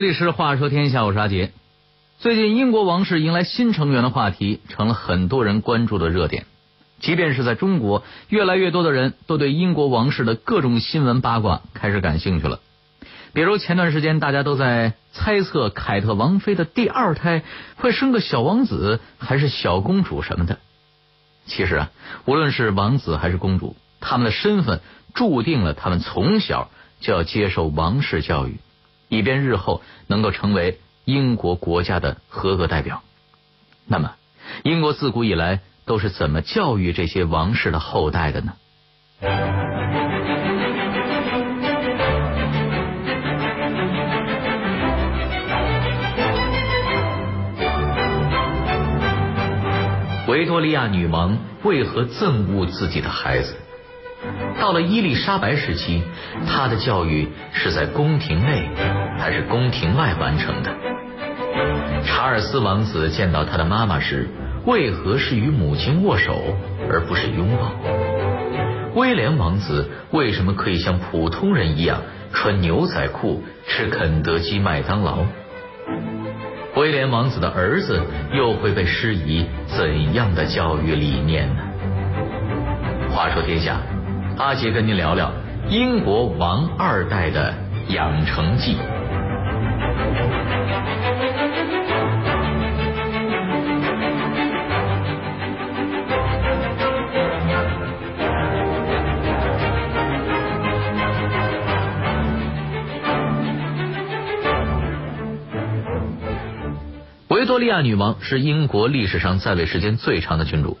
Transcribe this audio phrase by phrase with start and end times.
[0.00, 1.52] 历史话说天下，我是阿杰。
[2.20, 6.46] 最近英国王室迎来新成员的话题，成了很多人关注的热点。
[7.00, 12.60] 即便是在中国，越来越多的人都对英国王室的各种新闻八卦开始感兴趣了。
[13.34, 17.42] 比如前段时间，大家都在猜测凯特王妃的第二胎
[17.76, 20.60] 会生个小王子还是小公主什么的。
[21.44, 21.90] 其实啊，
[22.24, 24.80] 无论是王子还是公主，他们的身份
[25.12, 26.70] 注定了他们从小
[27.00, 28.56] 就要接受王室教育。
[29.10, 33.02] 以便日后能够成为英国国家的合格代表。
[33.86, 34.12] 那么，
[34.62, 38.52] 英国自古以来都是怎么教育这些王室的后代的呢？
[50.28, 53.56] 维多利亚女王为何憎恶自己的孩子？
[54.60, 56.02] 到了伊丽莎白时期，
[56.46, 58.68] 她的教育是在宫廷内
[59.18, 60.70] 还是宫廷外完成的？
[62.04, 64.28] 查尔斯王子见到他的妈妈时，
[64.66, 66.56] 为何是与母亲握手
[66.90, 67.72] 而不是拥抱？
[68.94, 72.02] 威廉王子为什么可以像普通人一样
[72.32, 75.24] 穿牛仔裤、吃肯德基、麦当劳？
[76.76, 78.02] 威廉王子的儿子
[78.34, 81.62] 又会被施以怎样的教育理念呢？
[83.10, 83.80] 话说天下。
[84.40, 85.30] 阿杰跟您聊聊
[85.68, 87.54] 英国王二代的
[87.88, 88.74] 养成记。
[107.28, 110.78] 维多利亚女王是英国历史上在位时间最长的君主，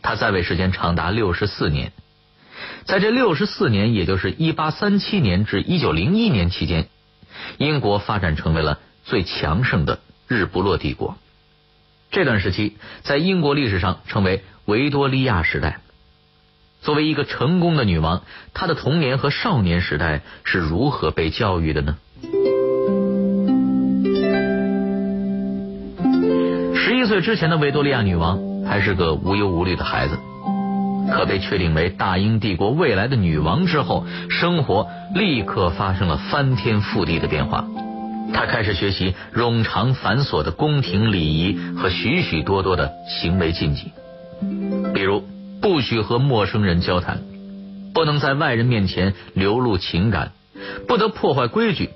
[0.00, 1.92] 她在位时间长达六十四年。
[2.84, 6.88] 在这六十四年，也就是一八三七年至一九零一年期间，
[7.58, 11.16] 英国发展成为了最强盛的日不落帝国。
[12.10, 15.78] 这段时期在英国历史上称为维多利亚时代。
[16.82, 21.96] 作为一个成功的女王，她的童年和少年时代是如何被教育的呢？
[26.74, 30.18] 十一岁之前的维多利亚女王还是个无忧无虑的孩子。
[31.10, 37.64] 可被确定为大英帝国未来的女王之后，生活立刻发生了翻天覆地的变化。
[38.32, 43.92] 她开始学习冗长繁琐的宫廷礼仪和许许多多的行为禁忌，
[44.94, 45.22] 比如
[45.60, 47.20] 不许和陌生人交谈，
[47.92, 50.32] 不能在外人面前流露情感，
[50.88, 51.90] 不得破坏规矩，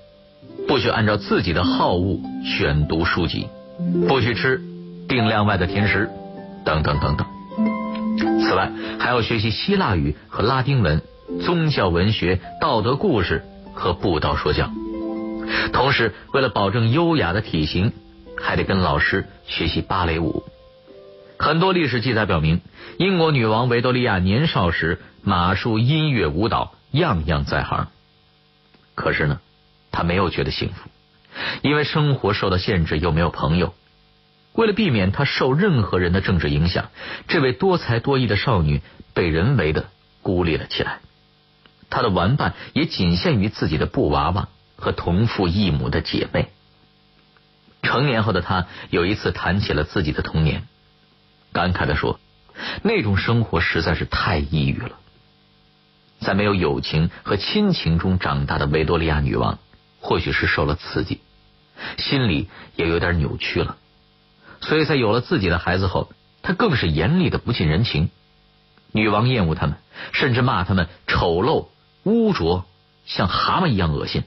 [0.69, 3.47] 不许按照自己的好恶选读书籍，
[4.07, 4.61] 不许吃
[5.09, 6.11] 定量外的甜食，
[6.65, 7.27] 等等等等。
[8.17, 11.03] 此外，还要学习希腊语和拉丁文、
[11.45, 13.45] 宗教文学、道德故事
[13.75, 14.71] 和布道说教。
[15.73, 17.93] 同时，为了保证优雅的体型，
[18.37, 20.45] 还得跟老师学习芭蕾舞。
[21.39, 22.61] 很多历史记载表明，
[22.99, 27.89] 英国女王维多利亚年少时马术、音乐、舞蹈样样在行。
[28.95, 29.41] 可是呢，
[29.93, 30.89] 她没有觉得幸福，
[31.61, 33.75] 因为生活受到限制，又没有朋友。
[34.57, 36.91] 为了避免她受任何人的政治影响，
[37.29, 38.83] 这位多才多艺的少女
[39.15, 39.87] 被人为的
[40.23, 40.99] 孤立了起来。
[41.89, 46.49] 她的玩伴也仅限于自己的布娃娃和同父异母的姐妹。
[47.83, 50.67] 成年后的她有一次谈起了自己的童年，
[51.53, 52.19] 感慨的说
[52.83, 54.99] ：“那种生活实在是太抑郁了。”
[56.19, 59.59] 在没有友情和亲情中长大的维多利亚女王，
[60.01, 61.21] 或许是受了刺激，
[61.99, 63.77] 心里也有点扭曲了。
[64.69, 66.11] 所以在有了自己的孩子后，
[66.43, 68.11] 他更是严厉的不近人情。
[68.91, 69.77] 女王厌恶他们，
[70.13, 71.69] 甚至骂他们丑陋、
[72.03, 72.65] 污浊，
[73.05, 74.25] 像蛤蟆一样恶心。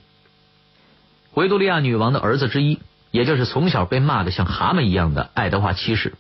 [1.34, 2.80] 维多利亚女王的儿子之一，
[3.12, 6.14] 也就是从小被骂的像蛤蟆一样的爱德华七世，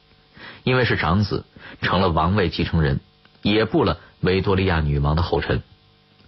[0.63, 1.45] 因为是长子，
[1.81, 2.99] 成了王位继承人，
[3.41, 5.63] 也步了维多利亚女王的后尘。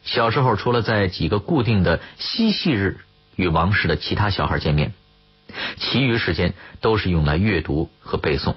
[0.03, 3.01] 小时候，除了在几个固定的嬉戏日
[3.35, 4.93] 与王室的其他小孩见面。
[5.77, 8.55] 其余时间都是用来阅读和背诵。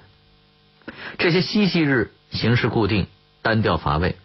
[1.19, 3.07] 这些嬉戏日形式固定、
[3.43, 4.17] 单调乏味，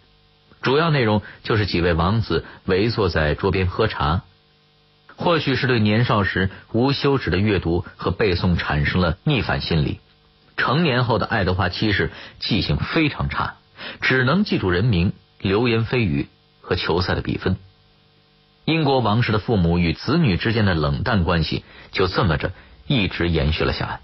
[0.62, 4.24] 主要内容就是几位王子围坐在桌边喝茶。
[5.16, 10.00] 或许是对年少时无休止的阅读和背诵产生了逆反心理，
[10.56, 13.56] 成年后的爱德华七世记性非常差，
[14.02, 16.28] 只能记住人名、流言蜚语
[16.62, 17.58] 和球赛的比分。
[18.70, 22.52] 英国王室的父母与子女之间的冷淡关系就这么着
[22.86, 24.00] 一直延续了下来。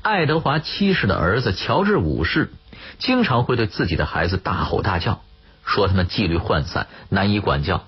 [0.00, 2.50] 爱德华七世的儿子乔治五世
[2.98, 5.20] 经常会对自己的孩子大吼大叫，
[5.66, 7.84] 说他们纪律涣散、难以管教。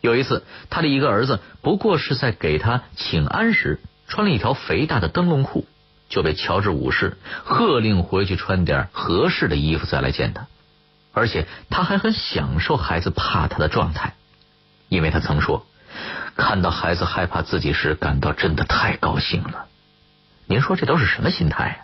[0.00, 3.78] 有一次，他的一个儿子不过是在给他请安时，
[4.08, 5.68] 穿了一条肥大的灯笼裤，
[6.08, 10.48] 就被乔治五世喝令回去穿点合适的衣服再来见他。
[11.12, 14.14] 而且他还很享受孩子怕他的状态，
[14.92, 15.64] 因为他曾说，
[16.36, 19.64] 看到孩子害怕自己时，感到真的太高兴了。
[20.44, 21.76] 您说这都是什么心态呀？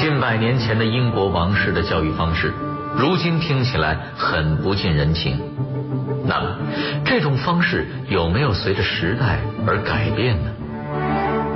[0.00, 2.54] 近百年前的英国王室的教育方式，
[2.94, 5.42] 如今听起来很不近人情。
[6.24, 6.58] 那么，
[7.04, 10.52] 这种方式有没有随着时代而改变呢？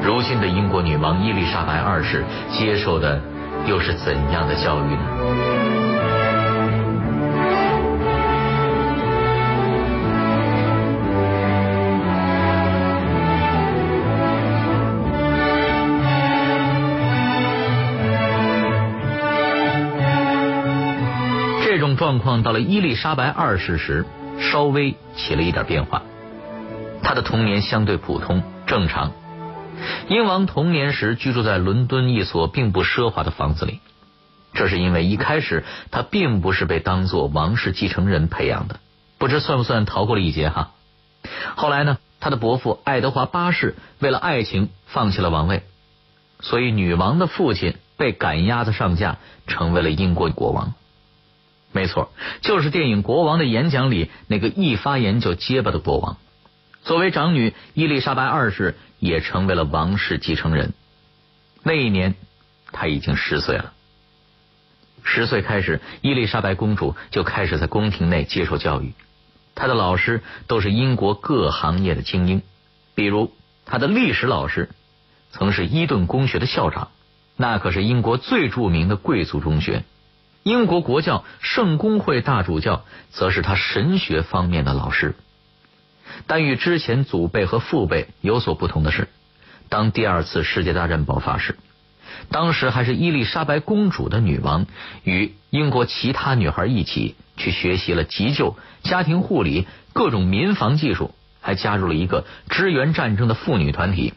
[0.06, 3.20] 如今的英国女王伊丽莎白二世接受的
[3.67, 5.03] 又是怎样的教育呢？
[21.64, 24.06] 这种状况到了伊丽莎白二世时。
[24.38, 26.03] 稍微起了一点变化，
[27.03, 29.11] 他的童年相对普通正常。
[30.08, 33.81] 英王童年时居住在伦敦一所并不奢华的房子里，
[34.53, 38.79] 这是因为一开始他并不是被当做王室继承人培养的，
[39.19, 40.70] 不知算不算逃过了一劫哈。
[41.56, 45.64] 后来呢，他的伯父爱德华八世为了爱情放弃了王位，
[46.38, 49.19] 所以女王的父亲被赶鸭子上架，
[49.49, 50.75] 成为了英国国王。
[51.73, 52.12] 没错，
[52.43, 56.17] 就是电影《国王的演讲》里那个一发言就结巴的国王。
[56.86, 60.72] 作为长女，伊丽莎白二世也成为了王室继承人。
[61.64, 62.14] 那一年，
[62.70, 63.72] 她已经十岁了。
[65.02, 68.94] 十岁开始，伊丽莎白公主就开始在宫廷内接受教育。
[69.56, 72.42] 她的老师都是英国各行业的精英，
[72.94, 73.32] 比如
[73.64, 74.70] 她的历史老师
[75.32, 76.90] 曾是伊顿公学的校长，
[77.36, 79.82] 那可是英国最著名的贵族中学。
[80.44, 85.16] 英国国教圣公会大主教则是他神学方面的老师，
[86.26, 89.08] 但与之前祖辈和父辈有所不同的是，
[89.69, 91.56] 当第二次世界大战爆发时，
[92.31, 94.67] 当时还是伊丽莎白公主的女王
[95.05, 104.14] 与英国其他女孩一起去学习了急救、家庭护理、各种民防技术，还加入了一个支援战争的妇女团体。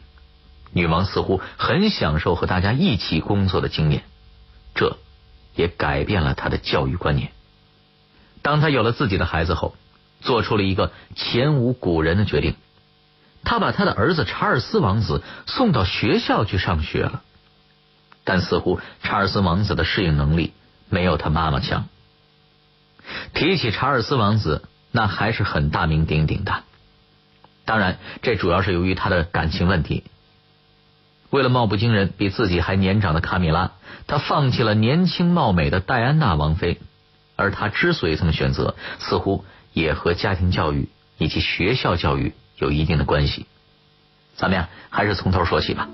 [0.72, 4.02] 女王似乎很享受和大家一起工作的经验，
[4.74, 4.98] 这。
[5.56, 7.32] 也改变了他的教育观念。
[8.40, 9.74] 当他有了自己的孩子后，
[10.20, 12.54] 做出了一个前无古人的决定，
[13.44, 17.22] 他把他的儿子查尔斯王子送到学校去上学了。
[18.24, 20.52] 但似乎查尔斯王子的适应能力
[20.88, 21.86] 没有他妈妈强。
[23.34, 24.62] 提起查尔斯王子，
[24.92, 26.62] 那还是很大名鼎鼎的。
[27.64, 30.04] 当然，这主要是由于他的感情问题。
[31.30, 33.72] 为了貌不惊人、比自己还年长的卡米拉，
[34.06, 36.80] 他放弃了年轻貌美的戴安娜王妃。
[37.36, 40.88] 而他之所以这么选择，似乎也和家庭教育
[41.18, 43.46] 以及学校教育有一定的关系。
[44.36, 45.88] 咱们呀，还是从头说起吧。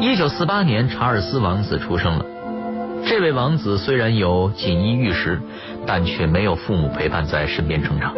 [0.00, 2.26] 一九四八年，查尔斯王子出生了。
[3.06, 5.40] 这位王子虽然有锦衣玉食，
[5.86, 8.14] 但却没有父母陪伴在身边成长。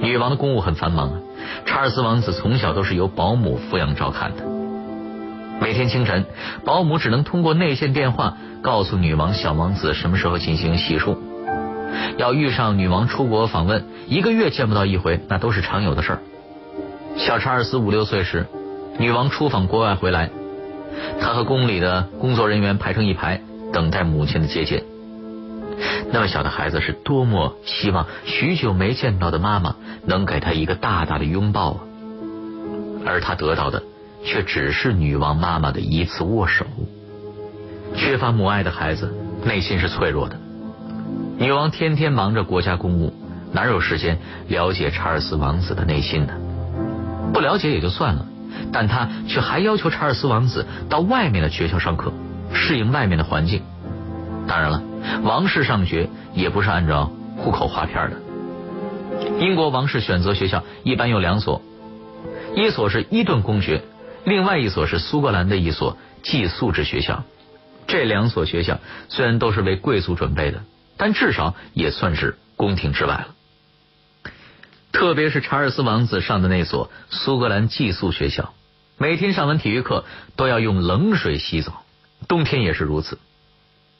[0.00, 1.20] 女王的公务很繁忙啊，
[1.66, 4.44] 查尔斯王子从小都是由保姆抚养照看的。
[5.60, 6.24] 每天清晨，
[6.64, 11.16] 保姆只能通过内线电话告诉女王小王子什么时候进行洗漱。
[12.16, 16.18] 要遇上女王出国访问，一个月见不到一回，那都是常有的事儿。
[17.16, 18.46] 小查尔斯五六岁时，
[18.98, 20.30] 女王出访国外回来，
[21.20, 23.40] 他和宫里的工作人员排成一排。
[23.72, 24.82] 等待母亲的接见，
[26.10, 29.76] 那么小的孩子是多么希望许久没见到的妈妈
[30.10, 31.80] 能给他一个大大的拥抱啊！
[33.06, 33.80] 而他得到的
[34.24, 36.66] 却只是女王妈妈的一次握手。
[37.94, 39.14] 缺乏母爱的孩子
[39.44, 40.36] 内心是脆弱的。
[41.38, 43.14] 女王天天忙着国家公务，
[43.52, 46.34] 哪有时间了解查尔斯王子的内心呢？
[47.32, 48.26] 不了解也就算了，
[48.72, 52.12] 但他却还要求查尔斯王子到外面的学校上课。
[52.52, 53.62] 适应外面的环境，
[54.48, 54.82] 当然了，
[55.22, 58.16] 王室上学也不是按照户口划片的。
[59.40, 61.62] 英国王室选择学校一般有两所，
[62.54, 63.82] 一所是伊顿公学，
[64.24, 67.24] 另外一所是苏格兰的一所寄宿制学校。
[67.86, 70.62] 这两所学校虽然都是为贵族准备的，
[70.96, 73.28] 但至少也算是宫廷之外了。
[74.92, 78.52] 特别是查尔斯王子上的那所苏格兰寄宿学校，
[78.98, 80.04] 每天上完体育课
[80.36, 81.82] 都要用冷水洗澡。
[82.28, 83.18] 冬天也是如此，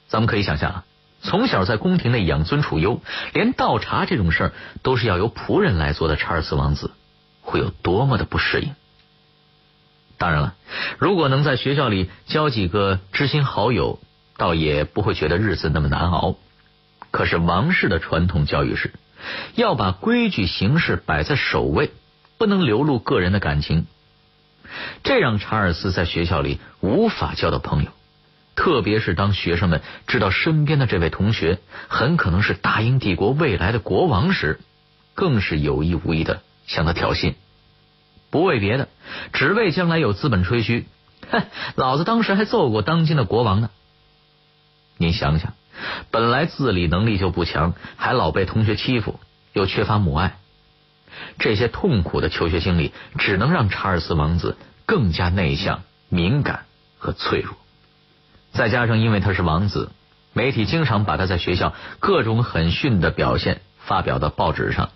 [0.09, 0.85] 咱们可以想象啊，
[1.23, 6.93] 从小在宫廷内养尊处优，连倒茶这种事儿都是要由仆人来做的查尔斯王子，
[7.43, 8.75] 会有多么的不适应？
[10.17, 10.55] 当然了，
[10.99, 13.99] 如果能在学校里交几个知心好友，
[14.37, 16.37] 倒也不会觉得日子那么难熬。
[17.11, 18.93] 可是王室的传统教育是，
[19.55, 21.91] 要把规矩形式摆在首位，
[22.39, 23.87] 不能流露个人的感情。
[25.03, 27.91] 这让查尔斯在学校里无法交到朋友，
[28.61, 34.61] 特别是当学生们知道身边的这位同学很可能是大英帝国未来的国王时，
[35.15, 37.37] 更是有意无意的向他挑衅。
[38.29, 38.89] 不为别的，
[39.33, 40.85] 只为将来有资本吹嘘。
[41.31, 43.71] 哼， 老子当时还揍过当今的国王呢。
[44.99, 45.55] 您想想。
[46.11, 49.19] 本来自理能力就不强，还老被同学欺负，
[49.55, 50.37] 又缺乏母爱，
[51.39, 56.67] 这些痛苦的求学经历，只能让查尔斯王子更加内向、敏感
[56.99, 57.57] 和脆弱。
[58.53, 59.91] 再加上因为他是王子，
[60.33, 64.91] 媒体经常把他在学校各种狠训的表现发表到报纸上。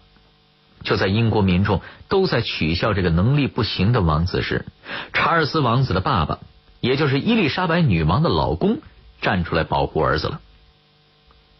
[0.82, 4.66] 就在英国民众都在取笑这个能力不行的王子时，
[5.14, 6.40] 查尔斯王子的爸爸，
[6.80, 8.82] 也就是伊丽莎白女王的老公，
[9.22, 10.40] 站出来保护儿子了。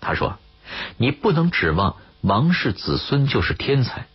[0.00, 0.36] 他说
[0.98, 4.06] ：“你不能指望王室子孙就是天才。”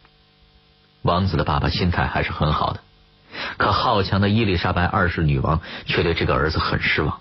[1.02, 2.82] 王子的爸爸心态还是很好的，
[3.58, 7.20] 可好强的伊丽莎白二世女王却对这个儿子很失望。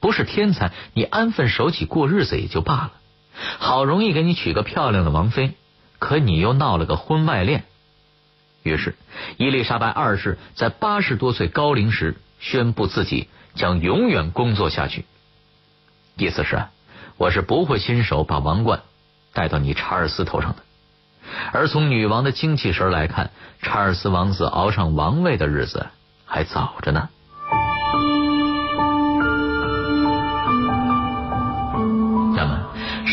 [0.00, 2.92] 不是天才，你安分守己过日子也就罢了。
[3.58, 5.54] 好容易给你娶个漂亮的王妃，
[5.98, 7.64] 可你又闹了个婚外恋。
[8.62, 8.96] 于是，
[9.36, 15.04] 伊丽莎白二世在八十多岁高龄时宣布自己将永远工作下去，
[16.16, 16.64] 意思是。
[17.18, 18.82] 我是不会亲手把王冠
[19.32, 20.56] 戴到你查尔斯头上的。
[21.52, 23.30] 而从女王的精气神来看，
[23.62, 25.86] 查尔斯王子熬上王位的日子
[26.26, 27.08] 还早着呢。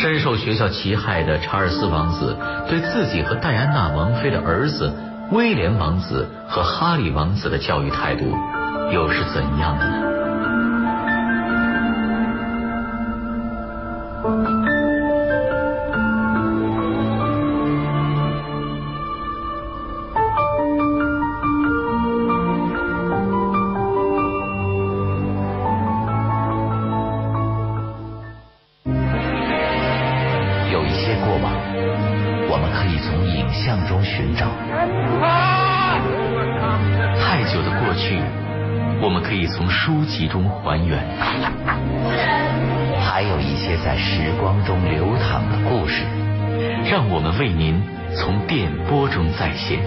[0.03, 2.35] 深受学校其害的查尔斯王子，
[2.67, 4.93] 对自己和戴安娜王妃的儿子
[5.31, 8.25] 威廉王子和哈利王子的教育态度
[8.91, 10.12] 又是怎样的呢？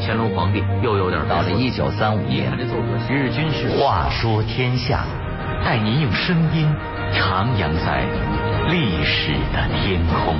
[0.01, 2.57] 乾隆皇帝又有点到了一九三五年，
[3.09, 5.05] 日军是话说天下，
[5.63, 6.75] 带您用声音
[7.13, 8.05] 徜徉在
[8.71, 10.37] 历史的天空。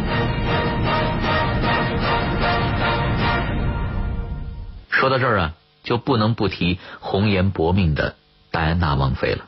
[4.89, 5.53] 说到这儿啊，
[5.83, 8.15] 就不能不提红颜薄命的
[8.51, 9.45] 戴安娜王妃了。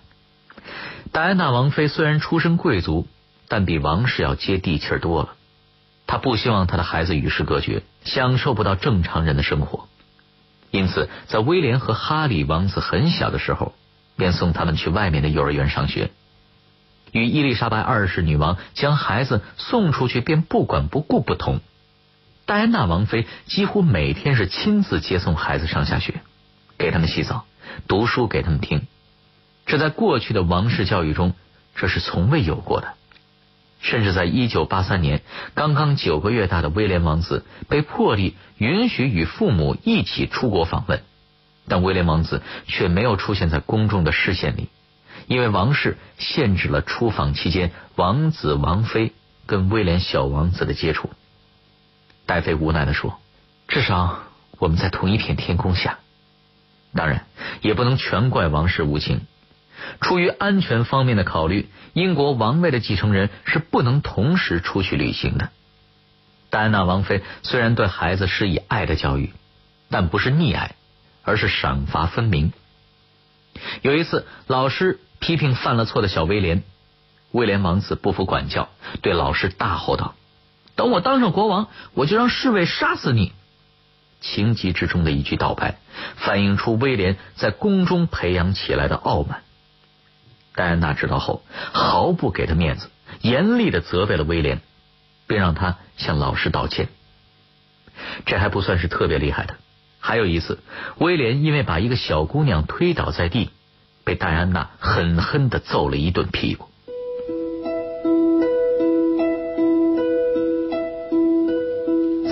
[1.10, 3.06] 戴安娜王妃虽然出身贵族，
[3.48, 5.34] 但比王室要接地气儿多了。
[6.06, 9.88] 他不希望他的孩子与世隔绝，享受不到正常人的生活。
[10.70, 13.74] 因此，在威廉和哈里王子很小的时候，
[14.16, 16.10] 便送他们去外面的幼儿园上学。
[17.12, 21.60] 与伊丽莎白二世女王将孩子送出去便不管不顾不同，
[22.44, 26.20] 戴安娜王妃几乎每天是亲自接送孩子上下学，
[26.76, 27.46] 给他们洗澡、
[27.86, 28.86] 读书给他们听。
[29.64, 31.34] 这在过去的王室教育中，
[31.76, 32.94] 这是从未有过的。
[33.80, 35.22] 甚至在一九八三年，
[35.54, 41.02] 刚刚九个月大的威廉王子被破例允许与父母一起出国访问，
[41.68, 44.68] 但威廉王子却没有出现在公众的视线里，
[45.26, 49.12] 因为王室限制了出访期间王子王妃
[49.46, 51.10] 跟威廉小王子的接触。
[52.26, 53.18] 戴妃无奈的说
[53.68, 54.18] ：“至少
[54.58, 55.98] 我们在同一片天空下。”
[56.94, 57.26] 当然，
[57.60, 59.20] 也不能全怪王室无情。
[60.00, 65.50] 出于安全方面的考虑，英国王位的继承人是不能同时出去旅行的。
[66.50, 69.32] 戴安娜王妃虽然对孩子施以爱的教育，
[69.90, 70.74] 但不是溺爱，
[71.22, 72.52] 而是赏罚分明。
[73.82, 76.62] 有一次，老师批评犯了错的小威廉，
[77.32, 78.68] 威廉王子不服管教，
[79.02, 80.14] 对老师大吼道
[80.76, 83.32] ：“等我当上国王，我就让侍卫杀死你！”
[84.20, 85.78] 情急之中的一句道白，
[86.16, 89.42] 反映出威廉在宫中培养起来的傲慢。
[90.58, 94.60] 戴安娜知道后毫不给他面子严厉的责备了威廉
[95.28, 96.88] 并让他向老师道歉。
[98.26, 99.54] 这还不算是特别厉害的
[100.00, 100.58] 还有一次
[100.98, 103.50] 威廉因为把一个小姑娘推倒在地
[104.02, 106.68] 被戴安娜狠狠的揍了一顿屁股。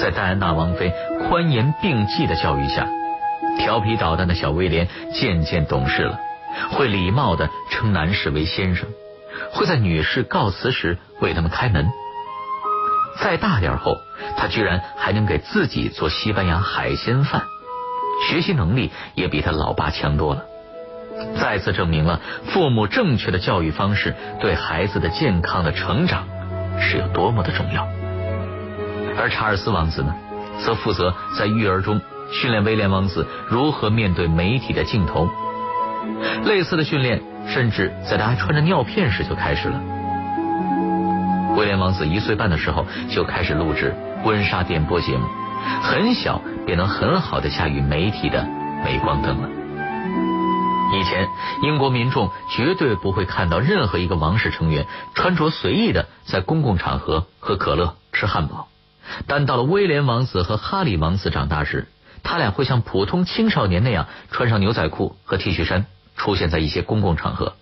[0.01, 0.93] 在戴安娜王妃
[1.29, 2.89] 宽严并济的教育下
[3.59, 6.26] 调皮捣蛋的小威廉渐渐懂事了
[6.71, 8.89] 会礼貌的称男士为先生，
[9.53, 11.89] 会在女士告辞时为他们开门。
[13.19, 13.97] 再大点后，
[14.37, 17.45] 他居然还能给自己做西班牙海鲜饭，
[18.29, 20.43] 学习能力也比他老爸强多了。
[21.41, 26.27] 再次证明了父母正确的教育方式对孩子的健康的成长
[26.79, 27.89] 是有多么的重要。
[29.17, 30.15] 而查尔斯王子呢，
[30.63, 35.27] 则负责在育儿中训练威廉王子如何面对媒体的镜头。
[36.45, 39.81] 类似的训练，甚至在他还穿着尿片时就开始了。
[41.57, 45.27] 威廉王子一岁半的时候就开始录制婚纱电波节目，
[45.83, 48.47] 很小便能很好的驾驭媒体的
[48.85, 49.49] 镁光灯了。
[50.95, 51.27] 以前，
[51.63, 58.69] 英国民众绝对不会看到任何一个王室成员穿着随意的在公共场合喝可乐、吃汉堡。
[59.27, 61.89] 但到了威廉王子和哈里王子长大时，
[62.23, 67.55] 他俩会像普通青少年那样穿上牛仔裤和 T 恤衫，出现在一些公共场合，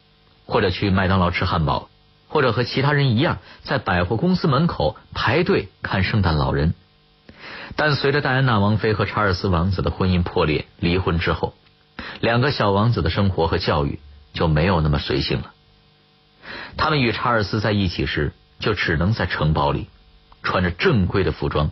[0.47, 1.89] 或者去麦当劳吃汉堡，
[2.29, 6.75] 或者和其他人一样在百货公司门口排队看圣诞老人。
[7.77, 11.55] 但随着戴安娜王妃和查尔斯王子的婚姻破裂、离婚之后，
[12.21, 13.99] 两个小王子的生活和教育
[14.33, 15.53] 就没有那么随性了。
[16.77, 19.89] 他们与查尔斯在一起时，就只能在城堡里
[20.43, 21.71] 穿着正规的服装，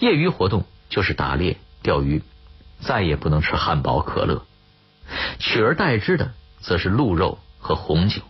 [0.00, 2.22] 业余活动就是打猎、钓鱼，
[2.80, 4.44] 再也不能吃汉堡、可乐，
[5.38, 8.22] 取而代之的则是鹿肉和红酒。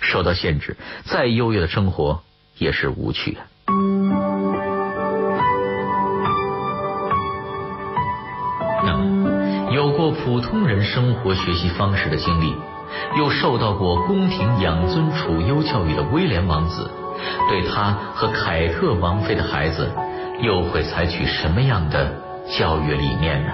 [0.00, 2.22] 受到限制，再优越的生活
[2.58, 3.40] 也是无趣的。
[8.84, 9.16] 那么。
[9.72, 12.54] 有过普通人生活学习方式的经历，
[13.18, 16.90] 又受到过宫廷养尊处优教育的威廉王子，
[17.50, 19.92] 对他和凯特王妃的孩子，
[20.40, 22.14] 又会采取什么样的
[22.56, 23.52] 教育理念呢？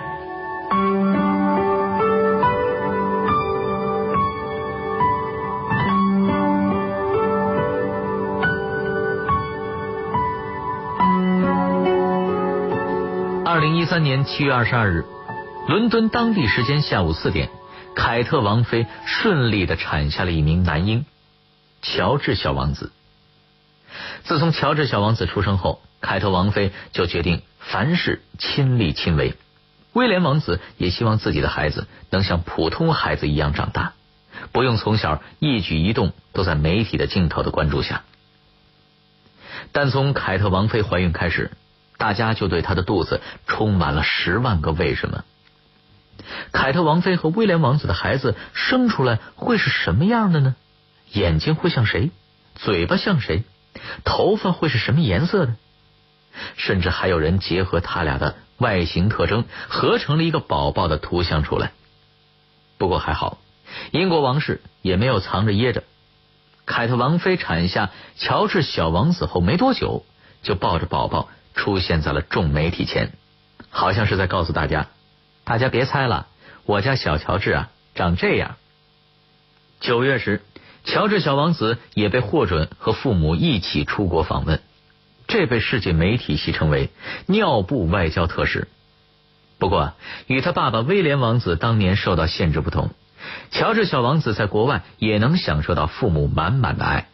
[13.92, 15.05] 三年七月二十二日。
[15.68, 17.50] 伦敦当地时间下午四点，
[17.94, 21.05] 凯特王妃顺利的产下了一名男婴，
[21.83, 22.90] 乔治小王子。
[24.24, 29.35] 自从乔治小王子出生后，凯特王妃就决定凡事亲力亲为。
[29.92, 33.92] 威廉王子也希望自己的孩子能像普通孩子一样长大，
[34.52, 38.05] 不用从小一举一动都在媒体的镜头的关注下。
[39.70, 41.50] 但从凯特王妃怀孕开始，
[42.02, 45.22] 大家就对他的肚子充满了十万个为什么。
[46.50, 50.56] 凯特王妃和威廉王子的孩子生出来会是什么样的呢？
[51.12, 52.10] 眼睛会像谁？
[52.56, 53.44] 嘴巴像谁？
[54.02, 55.54] 头发会是什么颜色的？
[56.56, 61.70] 甚至还有人结合他俩的外形特征，合成了一个宝宝的图像出来。
[62.78, 63.38] 不过还好，
[63.92, 65.84] 英国王室也没有藏着掖着。
[66.66, 70.04] 凯特王妃产下乔治小王子后没多久，
[70.42, 73.12] 就抱着宝宝出现在了众媒体前，
[73.70, 74.88] 好像是在告诉大家。
[75.44, 76.26] 大家别猜了，
[76.64, 78.56] 我家小乔治啊，长这样。
[79.80, 80.42] 九月时，
[80.84, 84.60] 乔治小王子也被获准和父母一起出国访问，
[85.26, 86.90] 这被世界媒体戏称为
[87.26, 88.68] “尿布外交特使”。
[89.58, 89.94] 不过，
[90.26, 92.90] 与他爸爸威廉王子当年受到限制不同，
[93.50, 97.08] 乔治小王子在国外也能享受到父母满满的爱。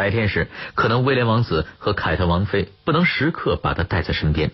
[0.00, 4.50] 白天时，可能威廉王子和凯特王妃不能时刻把他带在身边。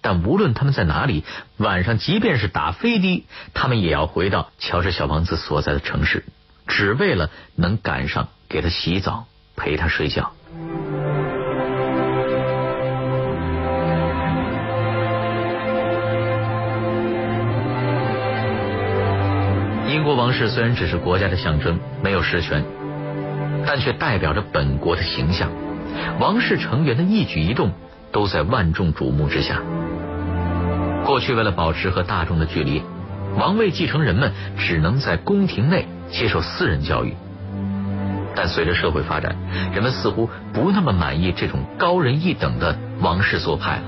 [0.00, 1.22] 但无论他们在哪里，
[1.56, 6.24] 晚上即便是打飞的，他们也要回到乔治小王子所在的城市，
[6.66, 10.32] 只为了能赶上给他洗澡、陪他睡觉。
[19.86, 22.64] 英国王室虽然只是国家的象征，没有实权，
[23.68, 25.50] 但却代表着本国的形象。
[26.18, 27.70] 王室成员的一举一动
[28.10, 29.60] 都在万众瞩目之下。
[31.04, 32.82] 过去为了保持和大众的距离，
[33.36, 37.14] 王位继承人们只能在宫廷内接受私人教育。
[38.34, 39.36] 但随着社会发展，
[39.74, 43.82] 人们似乎不那么满意这种高人一等的王室做派了。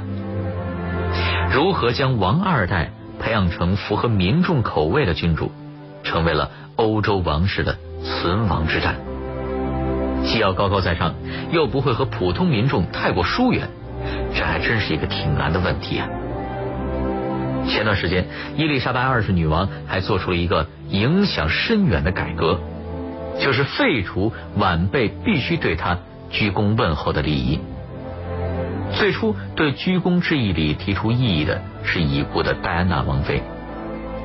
[1.51, 5.51] 如何将王二代培养成符合民众口味的君主，
[6.03, 8.97] 成为了欧洲王室的存亡之战。
[10.25, 11.15] 既要高高在上，
[11.51, 13.69] 又不会和普通民众太过疏远，
[14.35, 16.09] 这还真是一个挺难的问题啊。
[17.69, 22.59] 前段时间，伊丽莎白二世女王还做出了一个影响深远的改革，
[23.39, 25.99] 就是废除晚辈必须对她
[26.31, 27.61] 鞠躬问候的礼仪。
[28.93, 33.43] 最初对鞠躬致意礼提出异议的是已故的戴安娜王妃，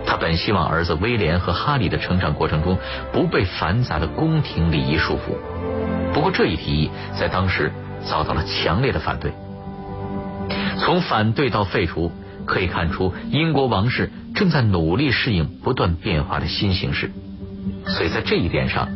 [0.05, 2.77] 她本希望儿子威廉和哈里的成长过程中
[3.11, 5.37] 不被繁杂的宫廷礼仪束缚。
[6.15, 7.73] 不过这一提议在当时
[8.05, 9.33] 遭到了强烈的反对。
[10.79, 12.09] 从反对到废除，
[12.45, 17.11] 可以看出英国王室正在努力适应不断变化的新形势。
[17.87, 18.87] 所以在这一点上，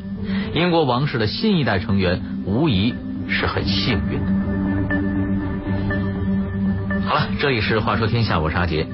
[0.53, 2.95] 英国王室的新一代成员无疑
[3.27, 4.31] 是很幸运的。
[7.05, 8.87] 好了，这里是《话说天下》，我是阿杰。